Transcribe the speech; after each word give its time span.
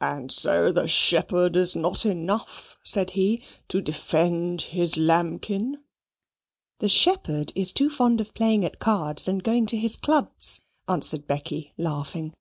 "And 0.00 0.32
so 0.32 0.72
the 0.72 0.88
shepherd 0.88 1.54
is 1.54 1.76
not 1.76 2.06
enough," 2.06 2.78
said 2.82 3.10
he, 3.10 3.42
"to 3.68 3.82
defend 3.82 4.62
his 4.62 4.96
lambkin?" 4.96 5.84
"The 6.78 6.88
shepherd 6.88 7.52
is 7.54 7.70
too 7.70 7.90
fond 7.90 8.22
of 8.22 8.32
playing 8.32 8.64
at 8.64 8.78
cards 8.78 9.28
and 9.28 9.44
going 9.44 9.66
to 9.66 9.76
his 9.76 9.96
clubs," 9.98 10.62
answered 10.88 11.26
Becky, 11.26 11.74
laughing. 11.76 12.32